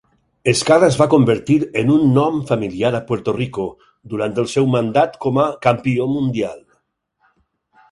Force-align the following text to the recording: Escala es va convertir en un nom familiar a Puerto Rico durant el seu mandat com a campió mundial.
Escala 0.51 0.87
es 0.93 0.95
va 1.01 1.05
convertir 1.11 1.57
en 1.81 1.91
un 1.95 2.07
nom 2.15 2.39
familiar 2.53 2.91
a 3.01 3.03
Puerto 3.11 3.35
Rico 3.37 3.67
durant 4.15 4.35
el 4.47 4.49
seu 4.55 4.73
mandat 4.79 5.23
com 5.29 5.41
a 5.47 5.49
campió 5.69 6.11
mundial. 6.17 6.59